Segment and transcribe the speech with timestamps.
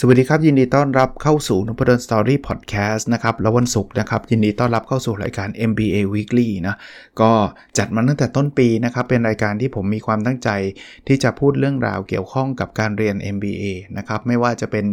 [0.00, 6.76] สวัสดีครับ ยินดีต้อนรับเข้าสู่นพดลสตอรี่พอดแคสต์นะครับ แล้ววันศุกร์นะครับ ยินดีต้อนรับเข้าสู่รายการ MBA Weekly นะ
[7.20, 7.30] ก็
[7.78, 10.50] จัดมาตั้งแต่ต้นปีนะครับ เป็นรายการที่ผมมีความตั้งใจ
[11.06, 13.64] ที่จะพูดเรื่องราวเกี่ยวข้องกับการเรียน MBA
[13.98, 14.86] นะครับ ไม่ว่าจะเป็น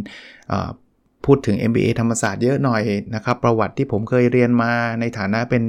[1.25, 2.81] พูดถึง MBA ธรรมศาสตร์เยอะหน่อย
[3.15, 5.63] นะครับ ประวัติที่ผมเคยเรียนมาในฐานะเป็น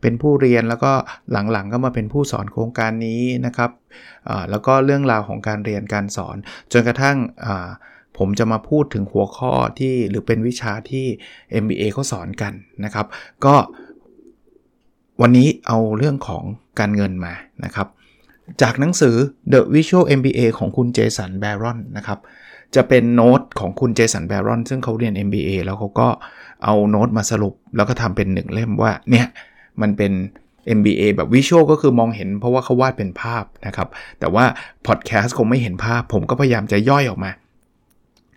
[0.00, 0.92] เป็นผู้เรียนแล้วก็
[1.32, 3.70] หลังๆก็มาเป็นผู้สอนโครงการนี้นะครับ
[4.50, 6.36] แล้วก็เรื่องราวของการเรียนการสอน
[6.72, 7.16] จนกระทั่ง
[8.18, 11.06] ผมจะมาพูดถึงหัวข้อที่หรือเป็นวิชาที่
[11.62, 12.52] MBA เขาสอนกัน
[12.84, 13.06] นะครับ
[13.44, 13.54] ก็
[15.20, 16.44] วันนี้เอาเรื่องของ
[16.78, 17.86] การเงินมานะครับ
[18.62, 19.16] จากหนังสือ
[19.52, 22.18] The Visual MBA ของคุณเจสันแบรอนนะครับ
[22.74, 26.08] จะเป็นโน้ตของคุณเจสันแบรอนซึ่งเขาเรียน MBA แล้วเขาก็
[26.64, 29.26] เอาโน้ตมาสรุป แล้วก็ทำเป็นหนึ่งเล่มว่าเนี่ย
[29.80, 30.12] มันเป็น
[30.78, 33.88] MBA แบบ visual ก็คือมองเห็นเพราะว่าเขาวาดเป็นภาพนะครับ
[34.20, 34.44] แต่ว่า
[34.86, 37.30] พอดแคสต์คงไม่เห็นภาพ ผมก็พยายามจะย่อยออกมา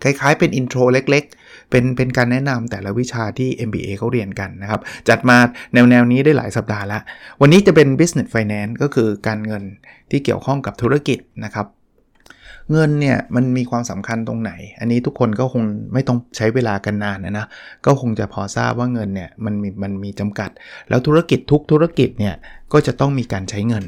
[0.04, 5.38] คล้ายๆ เป็น intro เล็กๆ เป็นเป็นการแนะนำแต่ละวิชาที่ MBA เขาเรียนกันนะครับ จัดมา
[5.74, 7.02] แนวแนวนี้ได้หลายสัปดาห์แล้ว
[7.42, 9.64] วันนี้จะเป็น business finance ก็คือการเงิน
[10.12, 11.68] ที่เกี่ยวข้องกับธุรกิจนะครับ
[12.72, 17.46] เงินเนี่ยมันมีความสำคัญตรงไหน อันนี้ทุกคนก็คงไม่ต้องใช้เวลากันนานนะนะ
[17.86, 20.50] ก็คงจะพอทราบว่าเงินเนี่ยมันมีมันมีจำกัด
[20.90, 22.36] แล้วธุรกิจทุกธุรกิจเนี่ย
[22.74, 23.84] ก็จะต้องมีการใช้เงิน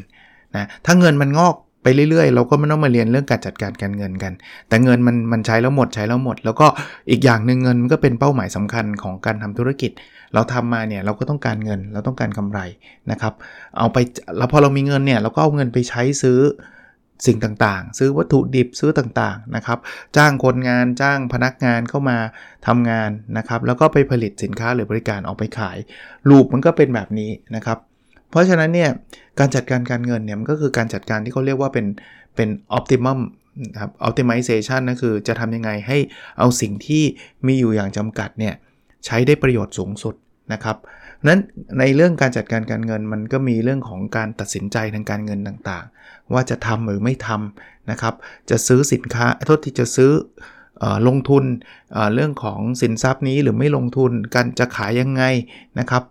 [0.56, 1.56] นะถ้าเงินมันงอก
[1.88, 4.34] ไปเรื่อยๆ เราก็ไม่ต้องมาเรียนเรื่องการจัดการการเงินกัน
[4.68, 6.68] แต่เงินมันมันใช้แล้วหมดใช้แล้วหมด แล้วก็
[7.10, 9.92] อีกอย่างหนึ่งเงินมันก็เป็นเป้าหมายสำคัญของการทำธุรกิจ
[10.34, 12.60] เราทำมาเนี่ยเราก็ต้องการเงินเราต้องการกำไร
[13.12, 13.34] นะครับ
[13.78, 13.98] เอาไป
[14.38, 16.40] แล้วพอเรามีเงินเนี่ยเราก็เอาเงินไปใช้ซื้อ
[17.26, 19.80] สิ่งต่างๆ ซื้อวัตถุดิบซื้อต่างๆนะครับ
[20.18, 22.18] จ้างคนงานจ้างพนักงานเข้ามา
[22.68, 25.78] ทำงานนะครับแล้วก็ไปผลิตสินค้าหรือบริการออกไปขาย
[26.30, 27.78] ลูปมันก็เป็นแบบนี้นะครับ
[28.30, 28.90] เพราะฉะนั้นเนี่ย
[29.40, 31.86] การจัดการการเงินเนี่ยมันก็คือการจัดการที่เขาเรียกว่าเป็น
[32.36, 33.20] เป็น optimum
[33.82, 35.98] ครับ optimization นั่นคือจะทำยังไงให้
[36.40, 37.04] เอาสิ่งที่
[37.48, 38.56] มีอยู่อย่างจำกัดเนี่ย
[39.06, 40.16] ใช้ได้ประโยชน์สูงสุด
[40.54, 40.78] นะครับ
[41.28, 41.40] นั้น
[41.80, 48.14] ในเรื่องการจัดการการเงินมันก็มีเรื่องของการตัดสินใจทางการเงินต่างๆ ว่าจะทำหรือไม่ทำนะครับ
[48.50, 50.12] จะซื้อสินค้าโทษที่จะซื้อ
[51.08, 51.44] ลงทุน
[52.14, 55.24] เรื่องของสินทรัพย์นี้หรือไม่ลงทุนการจะขายยังไง
[55.80, 56.04] นะครับ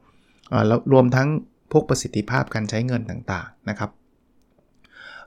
[0.66, 1.28] แล้วรวมทั้ง
[1.72, 3.90] พวกประสิทธิภาพการใช้เงินต่างๆนะครับ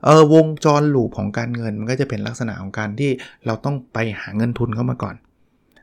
[0.03, 3.11] เออวงจร loop ของการเงินมันก็จะเป็นลักษณะของการที่
[3.45, 5.15] เราต้องไปหาเงินทุนเข้ามาก่อน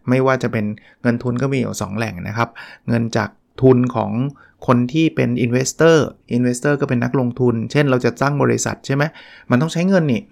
[0.08, 0.64] ไม่ว่าจะเป็น
[1.02, 2.48] เงินทุนก็มีอยู่สองแหล่งนะครับ
[2.88, 3.30] เงินจาก
[3.62, 4.10] ทุนของ
[4.66, 9.02] คนที่เป็น investor investor ก็เป็นนักลงทุน เช่นเราจะตั้งบริษัทใช่ไหม
[9.50, 10.22] มันต้องใช้เงินนี่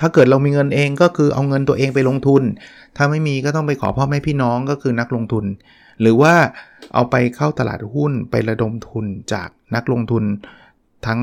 [0.00, 2.42] ถ้าเกิดเรามีเงินเองก็คือเอาเงินตัวเองไปลงทุน
[2.96, 5.44] ถ้าไม่มีก็ต้องไปขอพ่อแม่พี่น้องก็คือนักลงทุน
[6.00, 6.34] หรือว่า
[6.94, 10.24] เอาไปเข้าตลาดหุ้นไประดมทุนจากนักลงทุน
[11.06, 11.20] ทั้ง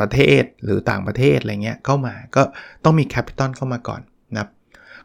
[0.00, 2.42] ประเทศหรือต่างประเทศอะไรเงี้ยเข้ามาก็
[2.84, 4.00] ต้องมี capital เข้ามาก่อน
[4.32, 4.48] นะครับ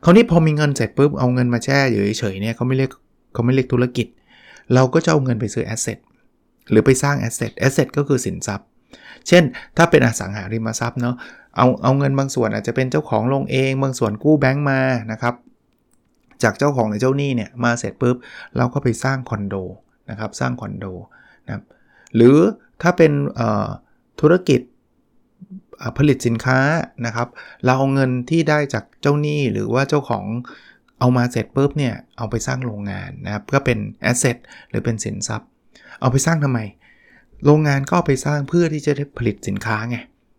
[0.03, 2.91] คราวนี้พอมีเงินเสร็จปุ๊บเอาเงินมาแช่อยู่เฉยๆเนี่ยเขาไม่เรียก
[3.33, 4.07] เขาไม่เรียกธุรกิจ
[4.73, 5.97] เราก็จะเอาเงินไปซื้อ asset
[6.69, 8.67] หรือไปสร้าง asset asset ก็คือสินทรัพย์
[9.27, 9.43] เช่น
[9.77, 11.15] ถ้าเป็นอสังหาริมทรัพย์เนาะ
[11.57, 14.79] เอาเอาเงินบางส่วนอาจจะเป็นเจ้าของลงเอง บางส่วนกู้แบงก์มา
[15.11, 15.35] นะครับ
[16.43, 18.15] จากเจ้าของหรือเจ้าหนี้เนี่ยมาเสร็จปุ๊บ
[18.57, 19.55] เราก็ไปสร้างคอนโด
[20.09, 20.85] นะครับสร้างคอนโด
[21.45, 21.63] นะครับ
[22.15, 22.37] หรือ
[22.81, 23.11] ถ้าเป็น
[24.21, 24.61] ธุรกิจ
[25.97, 26.59] ผลิตสินค้า
[27.05, 27.27] นะครับ
[27.65, 30.25] เราเอาเงินที่ได้จากเจ้าหนี้หรือว่าเจ้าของ
[30.99, 34.37] เอามาเสร็จปุ๊บเนี่ยเอาไปสร้างโรงงานนะครับก็เป็นแอสเซท
[34.69, 35.49] หรือเป็นสินทรัพย์
[35.99, 36.59] เอาไปสร้างทำไม
[37.45, 39.97] โรงงานก็ไปสร้างเพื่อที่จะได้ผลิตสินค้าไง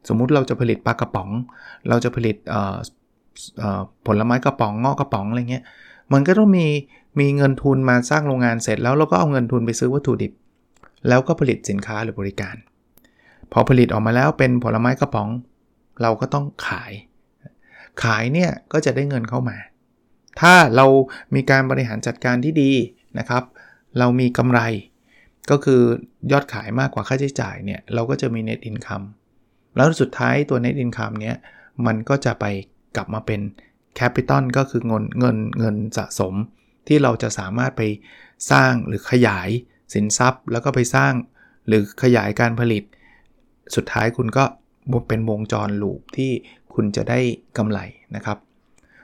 [0.09, 1.31] สมมุติเราจะผลิตปลากระป๋อง
[1.89, 2.37] เราจะผลิต
[4.07, 5.65] ผลไม้กระป๋องงอกกระป๋องอะไรเงี้ย
[6.13, 6.67] มันก็ต้องมี
[7.21, 10.33] มีเงินทุนมาสร้างโรงงานเสร็จแล้วเราก็เอาเงินทุนไปซื้อวัตถุดิบ
[11.09, 12.57] แล้วก็ผลิตสินค้าหรือบริการ
[13.53, 15.29] พอผลิตออกมาแล้วเป็นผลไม้กระป๋อง
[16.03, 16.93] เราก็ต้องขาย
[18.03, 19.57] ขายเนี่ยก็จะได้เงินเข้ามา
[20.41, 20.87] ถ้าเรา
[21.35, 22.71] มีการบริหารจัดการที่ดี
[23.19, 23.43] นะครับ
[23.99, 24.61] เรามีกำไร
[25.51, 25.83] ก็คือ
[26.33, 29.07] ยอดขายมากกว่าค่าใช้จ่ายเนี่ยเราก็จะมี net income
[29.77, 31.37] แล้วสุดท้ายตัว net income เนี้ย
[31.87, 32.45] มันก็จะไป
[32.97, 33.41] กลับมาเป็น
[33.97, 36.35] แคปิตอลก็คือเงินเงินเงินสะสม
[36.87, 37.83] ที่เราจะสามารถไป
[38.51, 39.49] สร้างหรือขยาย
[39.95, 41.13] สินทรัพย์ แล้วก็ไปสร้าง
[41.67, 42.83] หรือขยายการผลิต
[43.77, 44.45] สุดท้ายคุณก็
[45.09, 46.31] เป็นวงจรลูปที่
[46.75, 47.21] คุณจะได้
[47.57, 47.79] กำไร
[48.17, 48.39] นะครับ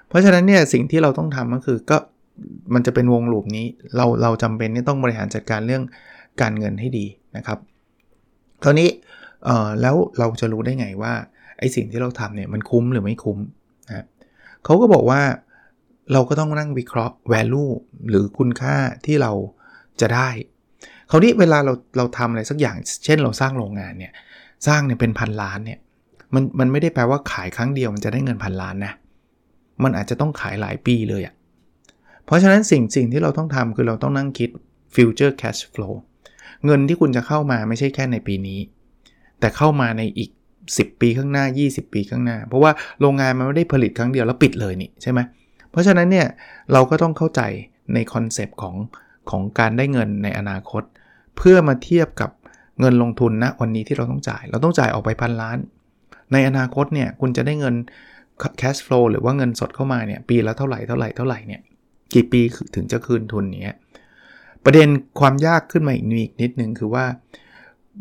[0.09, 1.99] เพราะฉะนั้นเนี่ยสิ่งที่เราต้องทำก็คือก็
[2.75, 3.67] มันจะเป็นวงลูปนี้
[3.97, 5.85] เราเราจำเป็นที่ต้องบริหารจัดการเรื่อง
[6.41, 7.59] การเงินให้ดีนะครับ
[8.63, 8.89] คราวนี้
[9.81, 11.13] แล้วเราจะรู้ได้ไงว่า
[11.59, 13.39] ไอ้สิ่งที่เราทำเนี่ยมันคุ้มหรือไม่คุ้ม
[14.65, 15.23] เขาก็บอกว่า
[16.13, 17.73] เราก็ต้องนั่งวิเคราะห์ value
[18.09, 18.77] หรือคุณค่า
[19.07, 19.33] ที่เรา
[20.01, 20.29] จะได้
[21.11, 24.13] คราวนี้เวลาเราเราทำอะไรสักอย่าง เช่นเราสร้างโรงงานเนี่ย
[24.67, 25.79] สร้างเนี่ยเป็นพันล้านเนี่ย
[26.35, 28.93] มันมันไม่ได้แปลว่าขายครั้งเดียวมันจะได้เงินพันล้านนะ
[29.83, 31.35] มันอาจจะต้องขายหลายปีเลยอะ่ะ
[32.25, 34.51] เพราะฉะนั้นสิ่งสิ่งที่เราต้องทำคือเราต้องนั่งคิด
[34.95, 35.95] future cash flow
[36.65, 38.61] เงินที่คุณจะเข้ามาไม่ใช่แค่ในปีนี้
[39.41, 40.31] แต่เข้ามาในอีก
[40.69, 45.21] 10 ปีข้างหน้า 20 ปีข้างหน้า เพราะว่าโรงงานมันไม่ได้ผลิตครั้งเดียวแล้วปิดเลยนี่ใช่ไหม
[45.71, 46.27] เพราะฉะนั้นเนี่ย
[46.73, 47.41] เราก็ต้องเข้าใจ
[47.95, 48.77] ในคอนเซปต์ของ
[49.31, 50.83] ของการได้เงินในอนาคต
[51.37, 52.31] เพื่อมาเทียบกับ
[52.81, 55.59] เงินลงทุนนะวันนี้ที่เราต้องจ่าย เราต้องจ่ายออกไปพันล้าน
[56.33, 57.75] ในอนาคตเนี่ยคุณจะได้เงิน
[58.61, 61.61] cash flow หรือว่าเงินสดเข้ามาเนี่ยปีละเท่าไหร่เท่าไหร่เท่าไหร่เนี่ย
[62.15, 62.41] กี่ปี
[62.75, 63.79] ถึงจะคืนทุนเนี้ย
[64.65, 64.89] ประเด็น
[65.21, 66.07] ความยากขึ้นมาอีก
[66.43, 67.05] นิดนึงคือว่า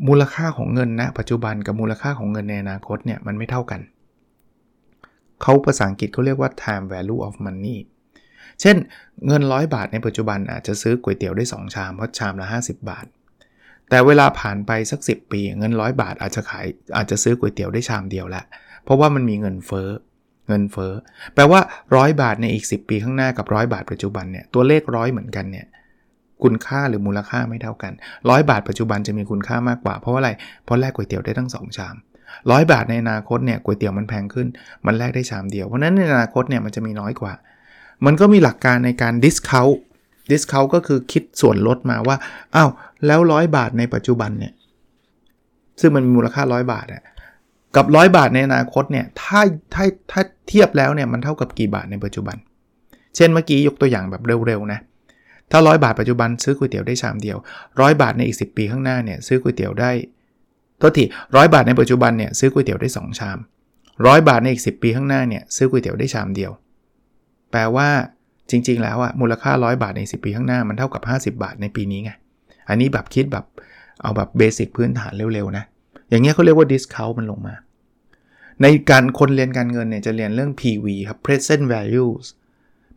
[0.08, 3.82] มูลค่าของเงินณนะปัจจุบันกับมูลค่าของเงินในอนาคตเนี่ยมันไม่เท่ากัน
[5.42, 7.78] เขาภาษาอังกฤษเขาเรียกว่า time value of money
[8.62, 8.76] เช่น
[9.28, 13.06] เงิน 100 บาทในปัจจุบันอาจจะซื้อก๋วยเตี๋ยวได้ 2 ชามเพราะชามละ 50 บาท
[13.90, 16.66] แต่เวลาผ่านไปสัก 10 ปี เงิน 100 บาทอาจจะขาย
[16.98, 18.44] อาจจะซื้อก๋วยเตี๋ยวได้ชามเดียวละ
[18.84, 19.90] เพราะว่ามันมีเงินเฟ้อ
[20.48, 20.94] เงินเฟ้อ
[21.34, 21.60] แปลว่า
[21.90, 25.68] 100 บาทในอีก 10 ปีข้างหน้ากับ 100 บาทปัจจุบันเนี่ยตัวเลขร้อยเหมือนกันเนี่ย
[26.44, 30.32] คุณค่าหรือมูลค่าไม่เท่ากัน100บาทปัจจุบันจะมีคุณค่ามากกว่า เพราะว่าอะไร
[30.64, 31.96] เพราะแลกก๋วยเตี๋ยวได้ทั้ง 2 ชาม
[32.52, 34.48] ร้อยบาทในอนาคตเนี่ยก๋วยเตี๋ยวมันแพงขึ้น
[34.86, 37.34] มันแลกได้ชามเดียว เพราะนั้นในอนาคตเนี่ยมันจะมีน้อยกว่า
[38.06, 39.76] มันก็มีหลักการในการ discount
[40.32, 42.18] discount ก็คือคิดส่วนลดมาว่า
[42.56, 42.70] อ้าว
[43.06, 44.54] แล้วร้อยบาทในปัจจุบันเนี่ย
[45.82, 47.04] ซึ่งมันมีมูลค่าร้อยบาทอะ
[47.76, 49.42] กับร้อยบาทในอนาคตเนี่ยถ้า
[49.74, 52.38] ถ้าถ้าเทียบแล้วเนี่ยมันเท่ากับกี่บาทในปัจจุบัน
[53.16, 54.80] เช่นเมื่อกี้ยกตัวอย่างแบบเร็วๆนะ
[55.52, 57.38] ถ้าร้อยบาทปัจจุบันซื้อก๋วยเตี๋ยวได้ชามเดียว
[57.82, 59.92] ร้อยบาทในอีก 10 ปีข้างหน้าเนี่ยซื้อก๋วยเตี๋ยวได้
[60.82, 61.04] ตัวที
[61.36, 63.38] ร้อยบาทในปัจจุบันเนี่ยซื้อก๋วยเตี๋ยวได้ 2 ชาม
[64.08, 66.52] ร้อยบาทในอีก 10 ปีข้างหน้าเนี่ยซื้อก๋วยเตี๋ยวได้ชามเดียว
[67.52, 67.90] แปลว่า
[68.50, 72.12] จริง ๆ แล้วอะมูลค่าร้อยบาทใน 10 ปีข้างหน้ามันเท่ากับ 50 บาทในปีนี้ไง
[72.70, 73.46] อันนี้แบบคิดแบบ
[74.02, 75.64] เอาแบบเบสิกพื้นฐานเร็วๆนะ
[76.10, 77.56] อย่างเงี้ยเขาเรียกว่า discount มันลงมา
[78.62, 82.26] ในการคนเรียนการเงินเนี่ยจะเรียนเรื่อง PV ครับ present values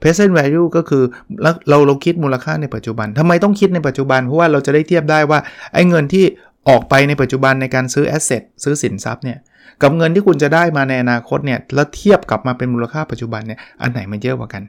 [0.02, 1.02] present value ก็คือ
[1.42, 1.50] เรา
[1.86, 5.38] เราคิดมูลค่าในปัจจุบันทำไมต้องคิดในปัจจุบัน เพราะว่าเราจะได้เทียบได้ว่า
[5.74, 6.24] ไอ้เงินที่
[6.68, 9.38] ออกไปในปัจจุบันในการซื้อแอสเซทซื้อสินทรัพย์เนี่ย
[9.82, 14.62] กับเงินที่คุณจะได้มาในอนาคตเนี่ยแล้วเทียบกลับมาเป็นมูลค่าปัจจุบันเนี่ยอันไหนมันเยอะกว่ากัน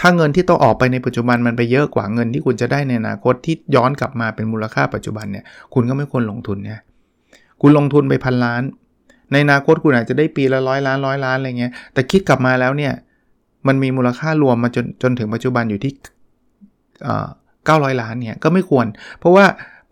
[0.00, 5.44] ถ้าเงินที่ต้องออกไปในปัจจุบันมันไปเยอะกว่าเงินที่คุณจะได้ในอนาคตที่ย้อนกลับมาเป็นมูลค่าปัจจุบันเนี่ย
[5.74, 6.80] คุณก็ไม่ควรลงทุนนี่ย
[7.60, 8.62] คุณลงทุนไปพันล้าน
[9.32, 12.92] ในอนาคตคุณอาจจะได้ปีละร้อยล้านร้อยล้านอะไรเงี้ยแต่คิดกลับมาแล้วเนี่ย
[13.66, 15.92] มันมีมูลค่ารวมมาจนจนถึงปัจจุบันอยู่ที่
[17.64, 18.86] เก้าร้อยล้านเนี่ยก็ไม่ควร
[19.18, 19.44] เพราะว่า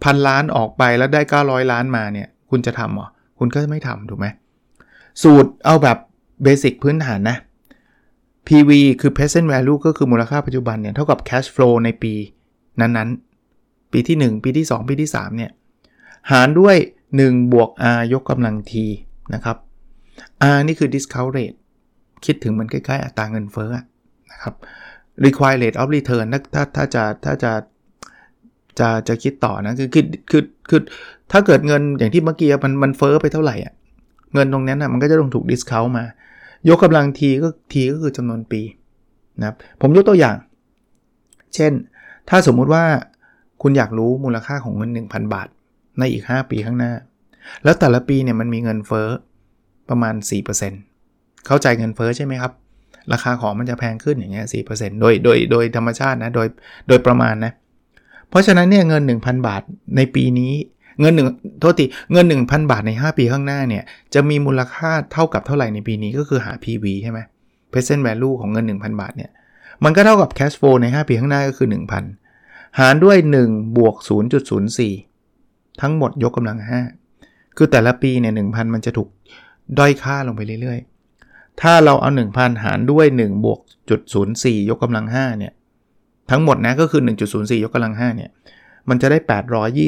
[0.05, 4.27] พันล้านออกไปแล้วได้ 900 ล้านมาเนี่ย คุณจะทำหรอ คุณก็ไม่ทำถูกไหม
[5.23, 5.99] สูตรเอาแบบ
[6.43, 7.37] เบสิกพื้นฐานนะ
[8.47, 8.71] PV
[9.01, 12.15] คือ present value ก็คือมูลค่าปัจจุบันเนี่ย เท่ากับ cash flow ในปี
[12.81, 15.51] นั้นๆ ปีที่ 1 ปีที่ 2 ปีที่ 3 เนี่ย
[16.31, 16.77] หารด้วย
[17.15, 18.73] 1 บวก r ยกกำลัง t
[19.35, 19.57] นะครับ
[20.57, 21.58] r นี่คือ discount rate
[22.25, 23.71] คิดถึงมันใกล้ๆอัตราเงินเฟ้อ
[24.33, 24.55] นะครับ
[25.25, 27.53] required rate of return ถ้าถ้าจะถ้าจะ
[28.79, 30.81] จะจะคิดต่อนะคือคือคือคือ
[31.33, 33.73] ถ้าเกิดเงินอย่างที่เมื่อกี้มันมันเฟ้อไปเท่าไหร่อะ
[34.35, 36.05] เงินตรงนั้นอะมันก็จะต้องถูกดิสคาวมา
[36.69, 38.61] ยกกำลังทีก็ทีก็คือจำนวนปี
[39.41, 40.37] นะครับผมยกตัวอย่าง
[41.55, 41.73] เช่น
[42.29, 42.85] ถ้าสมมุติว่า
[43.63, 45.49] คุณอยากรู้มูลค่าของเงิน 1,000 บาท
[45.99, 46.93] ในอีก 5 ปีข้างหน้า
[47.65, 49.09] แล้วแต่ละปีเนี่ยมันมีเงินเฟ้อ
[49.89, 50.15] ประมาณ
[50.55, 50.88] 4%
[51.47, 52.53] เข้าใจเงินเฟ้อใช่ไหมครับ
[53.13, 56.47] ราคาของมันจะแพงขึ้นอย่างเงี้ย4%โดยโดยโดยธรรมชาตินะโดย
[56.89, 57.53] โดยประมาณนะ
[58.31, 59.63] เพราะฉะนั้นเนี่ยเงิน 1,000 บาท
[59.97, 60.53] ในปีนี้
[61.01, 61.29] เงินหนึ่ง
[61.61, 63.83] โทษทีเงิน 1,000 บาทใน 5 ปีข้างหน้าเนี่ย
[64.15, 67.19] จะมีมูลค่าเท่ากับเท่าไหร่ในปีนี้ก็คือหา PV ใช่ไหม
[67.73, 69.31] present value ของเงิน 1,000 บาทเนี่ย
[69.85, 71.69] มันก็เท่ากับ cash flow ใน 5 ปีข้างหน้าก็คือ
[72.19, 73.17] 1,000 หารด้วย
[73.47, 73.97] 1บวก
[74.69, 76.59] 0.04 ทั้งหมดยกกำลัง
[77.05, 79.09] 5 คือแต่ละปีเนี่ย1,000 มันจะถูก
[79.79, 80.98] ด้อยค่าลงไปเรื่อยๆ
[81.63, 83.61] ถ้าเราเอา 1,000 หารด้วย1บวก
[83.91, 84.01] จุด
[84.35, 85.53] 04ยกกำลัง5เนี่ย
[86.31, 88.31] ทั้งหมดนะก็คือ 1.04 ยกกำลัง5เนี่ย
[88.89, 89.19] มันจะได้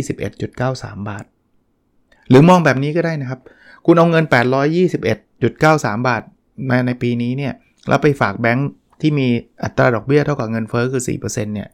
[0.01, 1.25] 821.93 บาท
[2.29, 3.41] หรือมองแบบนี้ก็ได้นะครับ
[3.87, 4.25] คุณเอาเงิน
[4.97, 6.23] 821.93 บาท
[6.71, 7.53] มาในปีนี้เนี่ย
[7.89, 8.69] แล้วไปฝากแบงค์
[9.01, 9.29] ที่มี
[9.65, 11.69] อัตราดอกเบี้ยเท่ากับเงินเฟอ้อคือ 4%เนี่ย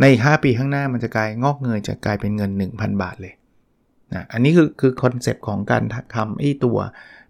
[0.00, 3.34] ในอีก 5 ปีข้างหน้ามันจะกลายงอกเงยจะกลายเป็นเงิน 1,000 บาทเลย
[4.12, 5.82] นะอันนี้คือคือคอนเซปต์ของการ
[6.14, 6.78] ทำไอ้ตัว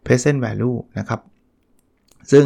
[0.04, 1.20] present value นะครับ
[2.32, 2.44] ซึ่ง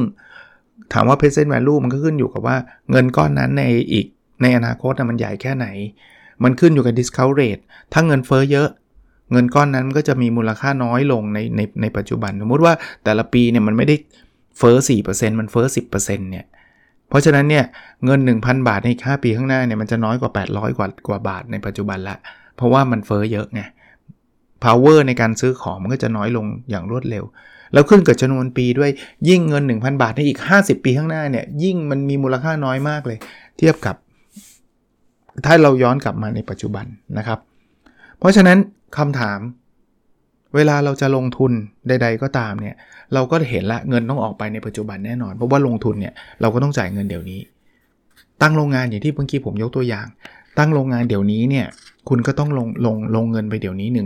[0.92, 2.56] ถามว่า present value มันก็ขึ้นอยู่กับว่า
[2.90, 4.06] เงินก้อนนั้นในอีก
[4.42, 5.66] ในอนาคตมันใหญ่แค่ไหน
[6.44, 7.62] มันขึ้นอยู่กับ discount rate
[7.92, 8.68] ถ้าเงินเฟ้อเยอะ
[9.32, 13.96] เงินก้อนนั้นก็จะมีมูลค่าน้อยลงในในในปัจจุบัน สมมติว่าแต่ละปีเนี่ยมันไม่ได้
[14.58, 14.76] เฟ้อ
[15.08, 16.46] 4%มันเฟ้อ 10%เนี่ย
[17.08, 17.64] เพราะฉะนั้นเนี่ย
[18.04, 22.16] เงิน 1,000 บาทในอีก5ปีข้างหน้าเนี่ยมันจะน้อยกว่า 800 กว่ากว่าบาทในปัจจุบันละ
[22.56, 23.62] เพราะว่ามันเฟ้อเยอะไง
[24.64, 27.24] power ในการซื้อของมันก็จะน้อยลงอย่างรวดเร็ว
[27.74, 28.90] แล้วขึ้นกับจำนวนปีด้วย
[29.28, 33.18] ยิ่งเงิน 1,000 บาทในอีก 50 ปีข้างหน้าเนี่ยยิ่งมันมีมูลค่าน้อยมากเลย
[33.58, 33.96] เทียบกับ
[35.44, 36.86] ถ้าเราย้อนกลับมาในปัจจุบัน
[37.18, 37.38] นะครับ
[38.18, 38.58] เพราะฉะนั้น
[38.98, 39.40] คำถาม
[40.54, 41.52] เวลาเราจะลงทุน
[41.88, 42.74] ใด ๆ ก็ตามเนี่ย
[43.14, 47.40] เราก็เห็นละเงินต้องออกไปในปัจจุบันแน่นอน เพราะว่าลงทุนเนี่ยเราก็ต้องจ่ายเงินเดี๋ยวนี้
[48.42, 50.06] ตั้งโรงงานอย่างที่เมื่อกี้ผมยกตัวอย่าง
[50.58, 51.66] ตั้งโรงงานเดี๋ยวนี้เนี่ย
[52.08, 53.98] คุณก็ต้องลงลงลงเงินไปเดี๋ยวนี้ 1,000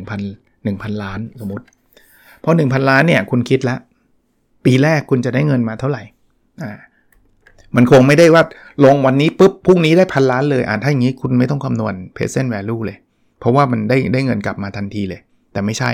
[0.64, 1.64] 1,000 ล้านสมมติ
[2.44, 3.76] พอ 1,000 ล้านเนี่ยคุณคิดละ
[4.64, 6.02] ปีแรกคุณจะได้เงินมาเท่าไหร่
[6.62, 6.70] อ่า
[7.76, 8.42] มันคงไม่ได้ว่า
[8.84, 12.98] ลงวันนี้ปุ๊บพรุ่งนี้ได้พันล้านเลยอ่าถ้าอย่างนี้คุณไม่ต้องคำนวณ present value เลย
[13.40, 15.20] เพราะว่ามันได้ได้เงินกลับมาทันทีเลย
[15.52, 15.90] แต่ไม่ใช่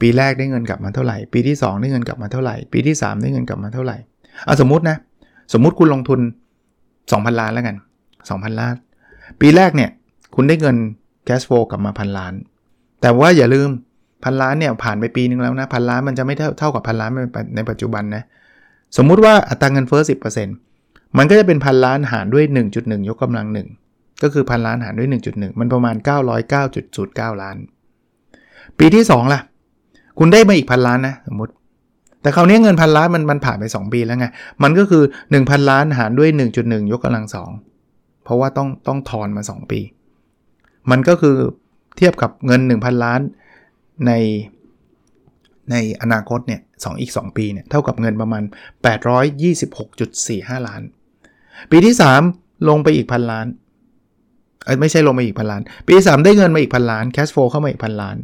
[0.00, 3.96] ปีแรกได้เงินกลับมาเท่าไหร่ ปีที่ 2 ได้เงินกลับมาเท่าไหร่ ปีที่ 3 ได้เงินกลับมาเท่าไหร่
[4.44, 4.96] เอาสมมตินะ
[5.52, 6.20] สมมุติคุณลงทุน
[6.80, 7.76] 2,000 ล้านแล้วกัน
[8.18, 8.74] 2,000 ล้าน
[9.40, 9.90] ปีแรกเนี่ย
[10.34, 10.76] คุณได้เงิน
[11.28, 12.34] cash flow กลับมาพันล้าน
[13.00, 13.68] แต่ว่าอย่าลืม
[14.24, 17.10] พันล้านเนี่ยผ่านไปปีนึงแล้วนะพันล้านมันจะไม่เท่าเท่ากับพันล้าน
[17.56, 18.22] ในปัจจุบันนะ
[18.96, 20.02] สมมุติว่าอัตราเงินเฟ้อ
[20.58, 22.44] 10%มันก็จะเป็นพันล้านหารด้วย
[22.76, 23.46] 1.1 ยกกำลัง
[23.86, 25.96] 1 ก็คือพันล้านหารด้วย 1.1 มันประมาณ
[26.68, 27.56] 909.09 ล้าน
[28.78, 29.40] ปีที่ 2 ล่ะ
[30.18, 31.52] คุณได้มาอีกพันล้านนะสมมติ
[32.22, 34.26] แต่คราวนี้เงินพันล้านมันมันผ่านไป 2 ปีแล้วไง
[34.62, 35.02] มันก็คือ
[35.34, 37.50] 1,000 ล้านหารด้วย 1.1 ยกกำลังสอง
[38.24, 39.80] เพราะว่าต้องต้องทอนมา 2 ปี
[40.90, 41.36] มันก็คือ
[41.96, 43.20] เทียบกับเงิน 1,000 ล้าน
[44.06, 44.12] ใน
[45.70, 48.42] ในอนาคตเนี่ยสอีก 2 ปีเนี่ยเท่ากับเงินประมาณ
[49.34, 50.82] 826.45 ล้าน
[51.70, 51.94] ปีที่
[52.30, 53.46] 3 ลงไปอีกพันล้าน
[54.80, 58.16] ไม่ใช่ลงไปอีกพันล้าน ปีที่ 3 ได้เงินมาอีกพันล้านแคชโฟเข้ามาอีกพันล้าน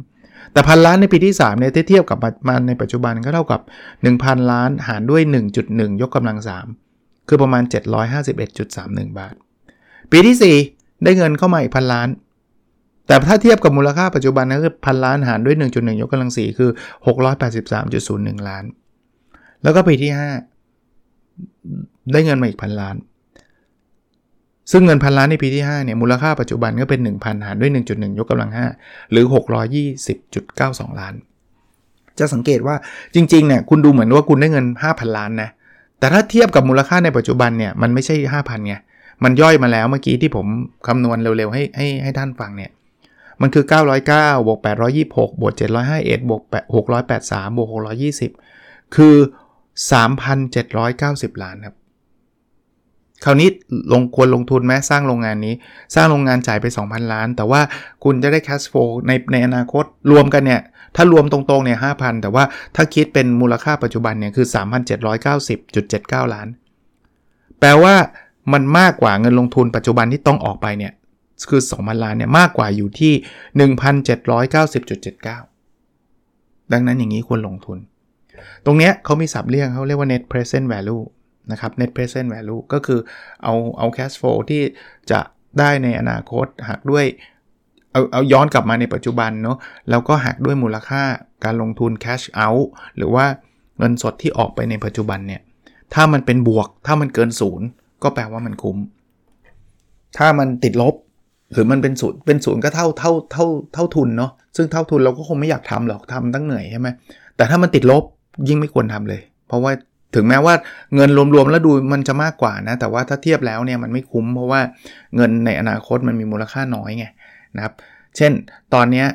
[0.53, 3.61] แต่พันล้านในปีที่3เนี่ยเทียบกับมาในปัจจุบันก็เท่ากับ
[4.05, 5.21] 1,000 ล้านหารด้วย
[5.61, 6.37] 1.1 ยกกำลัง
[6.83, 7.63] 3 คือประมาณ
[8.41, 9.35] 751.31 บาท
[10.11, 12.07] ปีที่ 4 ได้เงินเข้ามาอีกพันล้าน
[13.07, 16.69] แต่ถ้าเทียบกับมูลค่าปัจจุบันก็คือพันล้านหารด้วย 1.1 ยกกำลัง 4 คือ
[17.67, 18.63] 683.01 ล้าน
[19.63, 20.11] แล้วก็ปีที่
[20.95, 22.95] 5 ได้เงินมาอีกพันล้าน
[24.71, 29.25] ซึ่งเงินพันล้านในปีที่ 5 เนี่ย มูลค่าปัจจุบันก็เป็น 1,000 หารด้วย 1.1 ยกกำลัง 5 หรือ
[30.11, 31.13] 620.92 ล้าน
[32.19, 32.75] จะสังเกตว่า
[33.15, 35.49] จริงๆ เนี่ยคุณดูเหมือนว่าคุณได้เงิน 5,000 ล้านนะ
[35.99, 38.75] แต่ถ้าเทียบกับมูลค่าในปัจจุบันเนี่ยมันไม่ใช่ 5,000ไง
[39.23, 40.45] มันย่อยมาแล้วเมื่อกี้ที่ผม
[40.87, 42.71] คำนวณเร็วๆให้ให้ให้ท่านฟังเนี่ย
[43.41, 43.65] มันคือ
[44.05, 44.59] 909 บวก
[44.99, 45.53] 826 บวก
[45.91, 46.41] 751 บวก
[47.01, 47.69] 683 บวก
[48.31, 49.15] 620 คือ
[50.49, 51.75] 3,790 ล้านครับ
[53.25, 53.49] คราวนี้
[53.93, 55.53] ลงควรลงทุนไหมสร้างโรงงานนี้
[55.95, 57.61] สร้างโรงงานจ่ายไป 2,000 ล้าน แต่ว่า
[58.03, 60.61] คุณจะได้ cash flow ในในอนาคตรวมกันเนี่ย
[60.95, 62.43] ถ้ารวมตรงๆเนี่ย 5,000 แต่ว่า
[62.75, 64.47] ถ้าคิดเป็นมูลค่าปัจจุบันเนี่ยคือ
[65.59, 66.47] 3,790.79 ล้าน
[67.59, 67.95] แปลว่า
[68.53, 70.93] มันมากกว่าเงินลงทุนปัจจุบันที่ต้องออกไปเนี่ย
[71.49, 73.13] คือ 2,000 ล้านเนี่ยมากกว่าอยู่ที่
[73.81, 77.77] 1,790.79 ดังนั้นอย่างนี้ควรลงทุน
[78.65, 81.03] ตรงเนี้ยเขามีศัพท์เรียกเขาเรียกว่า net present value
[81.51, 82.99] นะครับ net present value ก็คือ
[83.43, 84.61] เอาเอา cash flow ที่
[85.11, 85.19] จะ
[85.59, 87.05] ได้ในอนาคตหักด้วย
[87.91, 89.57] เอาเอาย้อนกลับมาในปัจจุบันเนาะ
[89.89, 91.01] แล้วก็หักด้วยมูลค่า
[91.43, 92.65] การลงทุน cash out
[92.97, 93.25] หรือว่า
[93.77, 95.41] เงินสดที่ออกไปในปัจจุบันเนี่ย
[95.93, 97.67] ถ้ามันเป็นบวก ถ้ามันเกินศูนย์
[98.03, 98.77] ก็แปลว่ามันคุ้ม
[100.17, 100.95] ถ้ามันติดลบ
[101.53, 106.87] หรือมันเป็นศูนย์เป็นศูนย์ก็เท่าเท่าเท่าเท่าทุนเนาะซึ่งเท่าทุนเราก็คงไม่อยากทำหรอกทำตั้งเหนื่อยใช่ไหม
[107.35, 108.03] แต่ถ้ามันติดลบ
[108.47, 109.71] ยิ่งไม่ควรทำเลย เพราะว่า
[110.15, 110.53] ถึงแม้ว่า
[110.95, 114.61] เงินรวมๆแล้วดูมันจะมากกว่านะแต่ว่าถ้าเทียบแล้วเนี่ยมันไม่คุ้มเพราะว่า
[115.15, 117.05] เงินในอนาคตมันมีมูลค่าน้อยไง
[117.55, 117.73] นะครับ
[118.17, 118.31] เช่น
[118.73, 119.07] ตอนเนี้ย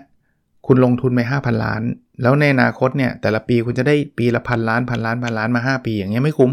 [0.67, 1.83] คุณลงทุนไป 5,000 ล้าน
[2.23, 6.51] แล้วในอนาคตเนี่ยแต่ละปีคุณจะได้ปีละพันล้านพันล้านพันล้านมา 5 ปีอย่างเงี้ยไม่คุ้ม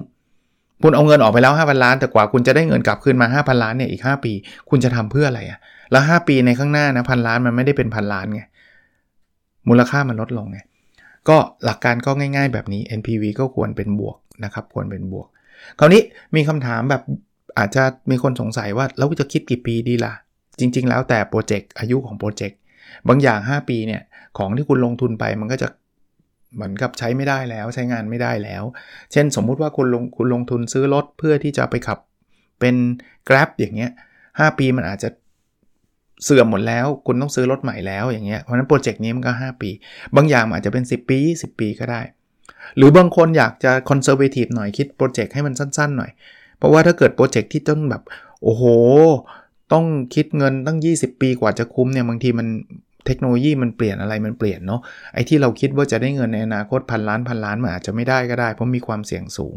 [0.83, 4.33] คุณเอาเงินออกไปแล้ว5,000ล้านแต่กว่าคุณจะได้เงินกลับคืนมา 5,000 ล้านเนี่ยอีก 5 ปี
[4.69, 5.59] คุณจะทำเพื่ออะไรอะ
[5.91, 8.41] แล้ว 5 ปีในข้างหน้านะพันล้านมันไม่ได้เป็นพันล้านไง
[9.67, 10.59] มูลค่ามันลดลงไง
[11.29, 15.27] ก็หลักการก็ง่าย ๆ แบบนี้ NPV ก็ควรเป็นบวกนะครับควรเป็นบวก
[15.79, 16.01] คราวนี้
[16.35, 17.01] มีคำถามแบบ
[17.57, 20.13] อาจจะมีคนสงสัยว่าแล้วจะคิดกี่ปีดีล่ะ
[20.59, 22.57] จริง ๆ แล้วแต่โปรเจกต์อายุของโปรเจกต์
[23.07, 24.01] บางอย่าง 5 ปีเนี่ย
[24.37, 25.67] ของที่คุณลงทุนไปมันก็จะ
[26.55, 28.63] เหมือนกับใช้ไม่ได้แล้วใช้งานไม่ได้แล้ว
[29.11, 31.99] เช่นสมมุติว่าคุณลงคุณลงทุนซื้อรถเพื่อที่จะไปขับ
[32.59, 32.75] เป็น
[33.27, 33.91] Grab อย่างเงี้ย
[34.23, 35.09] 5ปีมันอาจจะ
[36.23, 39.69] เสื่อมหมดแล้ว คุณต้องซื้อรถใหม่แล้วอย่างเงี้ยเพราะนั้นโปรเจกต์นี้มันก็ 5 ปี
[40.15, 42.01] บางอย่างอาจจะเป็น 10 ปี 10 ปีก็ได้
[42.77, 46.11] หรือบางคนอยากจะ conservative หน่อยคิดโปรเจกต์ให้มันสั้นๆหน่อย
[46.57, 48.03] เพราะว่าถ้าเกิดโปรเจกต์ที่ต้องแบบ
[48.43, 48.63] โอ้โห
[49.73, 52.47] ต้องคิดเงินตั้ง 20 ปีกว่าจะคุ้มเนี่ยบางทีมัน
[53.05, 54.81] เทคโนโลยีมันเปลี่ยนอะไรมันเปลี่ยนเนาะ
[55.13, 59.55] ไอ้ที่เราคิดว่าจะได้เงินในอนาคตพันล้านพันล้านมันอาจจะไม่ได้ก็ได้ เพราะมีความเสี่ยงสูง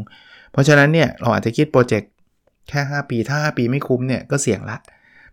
[0.52, 2.10] เพราะฉะนั้นเนี่ยเราอาจจะคิดโปรเจกต์
[2.68, 4.76] แค่ 5 ปีถ้า 5 ปีไม่คุ้มเนี่ยก็เสี่ยงละ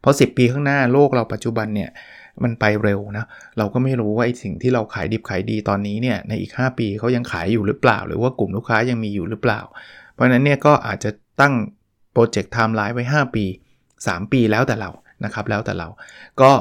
[0.02, 1.90] เพราะ 10 ปีข้างหน้าโลกเราปัจจุบันเนี่ย
[2.44, 3.26] มันไปเร็วนะ
[3.58, 9.60] เราก็ไม่รู้ว่าไอ้สิ่งที่เราขายดิบขายดีตอนนี้เนี่ยในอีก 5 ปีเขายังขายอยู่หรือเปล่า หรือว่ากลุ่มลูกค้ายังมีอยู่หรือเปล่า
[10.14, 11.10] เพราะฉะนั้นเนี่ยก็อาจจะ
[11.42, 11.54] ตั้ง
[12.14, 13.46] โปรเจกต์ไทม์ไลน์ไว้ 5 ปี
[13.88, 14.92] 3 ปีแล้วแต่เรา
[15.26, 15.88] นะครับแล้วแต่เรา
[16.42, 16.52] ก็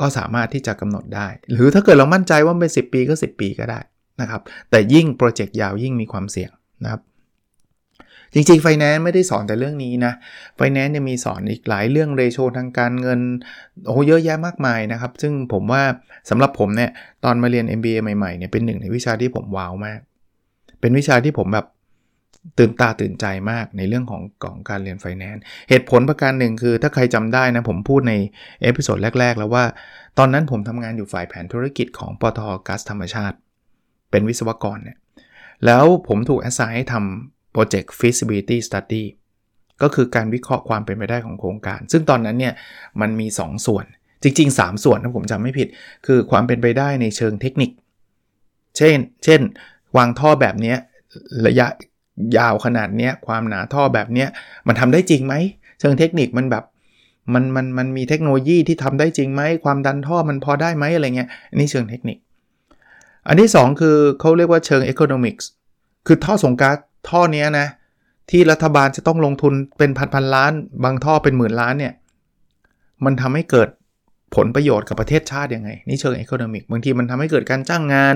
[0.00, 3.80] ก็สามารถที่จะกำหนดได้ หรือถ้าเกิดเรามั่นใจว่าเป็น 10 ปีก็ 10 ปีก็ได้
[4.20, 6.50] นะครับ แต่ยิ่งโปรเจกต์ยาวยิ่งมีความเสี่ยง
[6.84, 7.02] นะครับ
[8.34, 10.12] จริงๆไฟแนนซ์ไม่ได้สอนแต่เรื่องนี้นะ
[10.56, 13.20] ไฟแนนซ์ยังมีสอนอีกหลายเรื่อง ratio ทางการเงิน
[13.86, 15.82] โอ้เยอะแยะมากมายนะครับ ซึ่งผมว่า
[16.30, 16.90] สำหรับผมเนี่ย
[17.24, 20.00] ตอนมาเรียน MBA ใหม่ๆเนี่ยเป็นหนึ่งในวิชาที่ผมว้าวมาก
[20.80, 21.66] เป็นวิชาที่ผมแบบ
[22.58, 28.14] ตื่นตาตื่นใจมากในเรื่องของของการเรียนไฟแนนซ์เหตุผลประการหนึ่งคือ ถ้าใครจำได้นะ ผมพูดใน
[28.62, 29.64] episode แรก ๆ แล้วว่า
[30.18, 33.36] ตอนนั้นผมทำงานอยู่ฝ่ายแผนธุรกิจของปตทก๊าซธรรมชาติ
[34.10, 34.98] เป็นวิศวกรเนี่ย
[35.66, 39.04] แล้วผมถูก assign ให้ทำโปรเจกต์ feasibility study
[39.82, 42.54] ก็คือการวิเคราะห์ความเป็นไปได้ของโครงการ ซึ่งตอนนั้นเนี่ย
[43.00, 43.84] มันมี 2 ส่วน
[44.22, 45.68] จริง ๆ 3 ส่วนถ้าผมจำไม่ผิด
[46.06, 47.70] คือความเป็นไปได้ในเชิงเทคนิค
[48.76, 49.40] เช่น เช่น
[49.96, 50.74] วางท่อแบบนี้
[51.46, 51.66] ระยะ
[52.36, 54.28] ยาวขนาดเนี้ยความหนาท่อแบบเนี้ย
[54.66, 55.34] มันทำได้จริงไหม
[55.80, 56.64] เชิงเทคนิคมันแบบ
[57.34, 62.18] มันมันมันมีเทคโนโลยีที่ทำได้จริงไหมความดันท่อมันพอได้ไหมอะไรเงี้ยอันนี้เชิงเทคนิค
[63.26, 65.44] อันที่ 2 คือเขาเรียกว่าเชิง economics
[66.06, 66.76] คือท่อส่งก๊าซ
[67.08, 67.66] ท่อเนี้ยนะ
[68.30, 70.52] ที่รัฐบาลจะต้องลงทุนเป็นพันพันล้าน
[70.84, 71.94] บางท่อเป็นหมื่นล้านเนี่ย
[73.04, 73.68] มันทำให้เกิด
[74.36, 78.14] ผลประโยชน์กับประเทศชาติยังไงนี่เชิง economic บางทีมันทำให้เกิดการจ้างงาน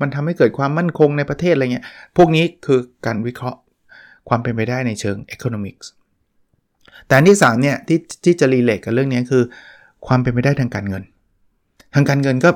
[0.00, 3.58] มันทำให้เกิดความมั่นคงในประเทศอะไรเงี้ยพวกนี้คือการวิเคราะห์
[4.28, 5.90] ความเป็นไปได้ในเชิง economics
[7.08, 9.42] แต่ที่3เนี่ยที่ที่จะ relate กับเรื่องนี้คือ
[10.06, 11.02] ความเป็นไปได้ทางการเงิน
[11.94, 12.50] ทางการเงินก็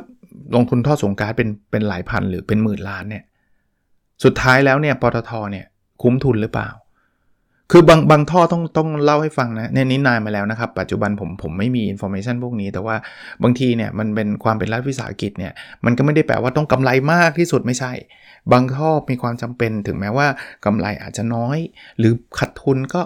[0.55, 3.25] ลงทุนท่อส่งก๊าซเป็นเป็นหลายพันหรือเป็นหมื่นล้านเนี่ย
[4.25, 5.67] สุดท้ายแล้วเนี่ยปตทเนี่ย
[6.03, 6.69] คุ้มทุนหรือเปล่า
[7.71, 12.97] คือบางบางท่อต้องต้องเล่าให้ฟังนะเนี่ยนี้นานมาแล้วนะครับ ปัจจุบันผมผมไม่มี information พวกนี้ แต่ว่า
[13.43, 15.53] บางทีเนี่ยมันเป็นความเป็นรัฐวิสาหกิจเนี่ย
[15.85, 17.93] มันก็ไม่ได้แปลว่าต้องกำไรมากที่สุดไม่ใช่
[18.53, 20.27] บางท่อมีความจำเป็นถึงแม้ว่า
[20.65, 21.59] กำไรอาจจะน้อย
[21.99, 23.03] หรือขาดทุนก็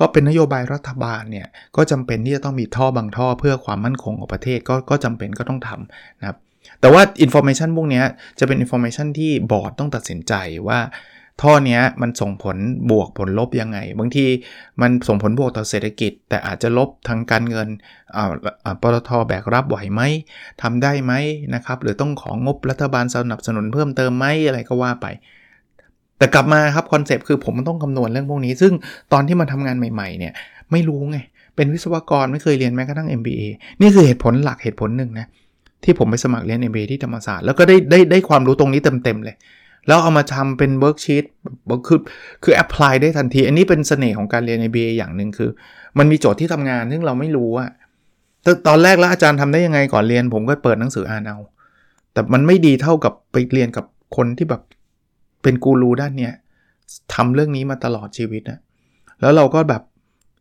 [0.00, 6.38] ก็เป็นนโยบายรัฐบาลเนี่ยก็จำเป็นที่จะต้องมีท่อบางท่อเพื่อความมั่นคงของประเทศก็ก็จำเป็นก็ต้องทำนะครับ
[6.80, 8.02] แต่ว่า information พวกนี้
[8.38, 10.34] จะเป็น information ที่บอร์ดต้องตัดสินใจ
[10.68, 10.78] ว่า
[11.42, 12.56] ท่อนี้มันส่งผล
[12.90, 14.26] บวกผลลบยังไง บางที
[14.82, 17.68] มันส่งผลบวกต่อเศรษฐกิจ แต่อาจจะลบทางการเงิน
[18.80, 20.02] ปตทแบกรับไหวไหม
[20.62, 21.12] ทำได้ไหม
[21.54, 25.06] นะครับ หรือต้องของงบรัฐบาลสนับสนุนเพิ่มเติมไหมอะไรก็ว่าไป
[26.18, 28.72] แต่กลับมาครับคอนเซปต์คือผมต้องคำนวณเรื่องพวกนี้ ซึ่ง
[29.12, 30.32] ตอนที่มาทำงานใหม่ๆเนี่ย
[30.72, 31.18] ไม่รู้ไง
[31.56, 33.42] เป็นวิศวกรไม่เคยเรียนแม้กระทั่ง MBA
[33.80, 35.26] นี่คือเหตุผลหลักเหตุผลหนึ่งนะ
[35.84, 39.36] ที่ผมไปสมัครเรียน MBA ที่ธรรมศาสตร์แล้วก็ได้ได้ได้ความรู้ตรงนี้เต็มๆเลย
[39.86, 41.24] แล้วเอามาทำเป็น worksheet
[41.88, 42.00] คือ
[42.44, 45.50] คือ apply ได้ทันที อันนี้เป็นเสน่ห์ของการเรียนใน BA อย่างหนึ่งคือ
[45.98, 47.70] มันมีโจทย์ที่ทำงานซึ่งเราไม่รู้อะ
[48.68, 51.38] ตอนแรกแล้วอาจารย์ทำได้ยังไงก่อนเรียน ผมก็เปิดหนังสืออ่านเอา
[52.12, 53.84] แต่มันไม่ดีเท่ากับไปเรียนกับ
[54.16, 54.62] คนที่แบบ
[55.42, 56.32] เป็นกูรูด้านเนี้ย
[57.14, 58.58] ทำเรื่องนี้มาตลอดชีวิตนะ
[59.20, 59.82] แล้วเราก็แบบ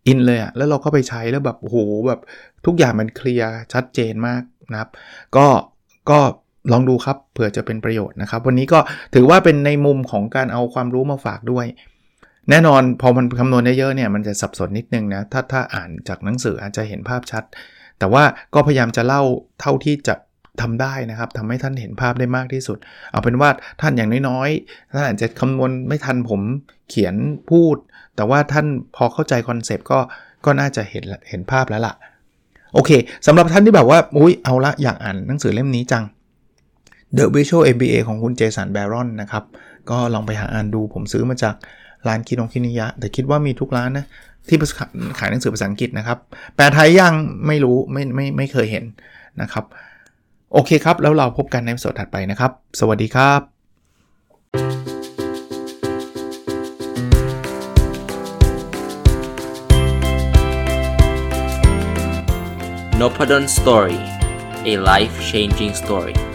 [0.07, 1.77] อินเลยอะแล้วเราก็ไปใช้แล้วแบบโอ้โห
[2.07, 2.19] แบบ
[2.65, 4.89] ทุกอย่างมันเคลียร์ชัดเจนมากนะครับ
[5.35, 5.47] ก็
[6.09, 6.19] ก็
[6.71, 8.79] ลองดูครับเผื่อจะเป็นประโยชน์นะครับ วันนี้ก็
[9.13, 11.65] ถือว่าเป็นในมุมของการเอาความรู้มาฝากด้วย
[12.49, 17.43] แน่นอนพอมันคำนวณได้เยอะเนี่ยมันจะสับสนนิดนึงนะถ้าถ้าอ่านจากหนังสืออาจจะเห็นภาพชัด
[17.99, 18.23] แต่ว่า
[18.53, 19.21] ก็พยายามจะเล่า
[19.61, 20.15] เท่าที่จะ
[20.61, 22.77] ทำได้นะครับทำให้ท่านเห็นภาพได้มากที่สุด
[23.11, 23.49] เอาเป็นว่า
[23.81, 26.41] ท่านอย่างน้อยๆท่านอาจจะคำนวณไม่ทันผม
[26.89, 27.15] เขียน
[27.49, 27.77] พูด
[28.15, 29.99] แต่ว่าท่านพอเข้าใจคอนเซปต์ก็
[30.45, 31.93] ก็น่าจะเห็นเห็นภาพแล้วล่ะ
[32.73, 32.91] โอเค
[33.27, 36.03] สำหรับท่านที่แบบว่าอุ้ยเอาละอยากอ่านหนังสือเล่มนี้จัง
[37.17, 39.43] The Visual MBA ของคุณเจสันแบรอนนะครับ
[39.89, 41.55] ก็ลองไปหาอ่านดูผมซื้อมาจาก
[42.07, 44.05] ร้านคิโนะคุนิยะ แต่คิดว่ามีทุกร้านนะ
[44.47, 44.57] ที่
[45.19, 46.17] ขายหนังสือภาษาอังกฤษนะครับ
[46.55, 47.13] แปลไทยยัง
[47.47, 48.83] ไม่รู้ไม่ไม่ไม่เคยเห็น
[49.41, 49.65] นะครับ
[50.53, 53.41] โอเคครับ แล้วเราพบกันใน episode ถัดไปนะครับ สวัสดีครับ
[62.99, 63.99] n o p a d o n Story
[64.71, 66.32] a life changing story